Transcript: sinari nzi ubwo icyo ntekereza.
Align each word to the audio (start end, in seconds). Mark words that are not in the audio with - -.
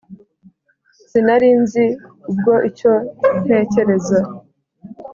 sinari 1.09 1.49
nzi 1.61 1.85
ubwo 2.29 2.53
icyo 2.69 2.93
ntekereza. 3.43 4.19